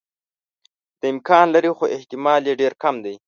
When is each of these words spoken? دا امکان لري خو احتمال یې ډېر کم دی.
دا 0.99 1.05
امکان 1.13 1.45
لري 1.55 1.71
خو 1.77 1.85
احتمال 1.95 2.41
یې 2.49 2.53
ډېر 2.61 2.73
کم 2.83 2.95
دی. 3.05 3.15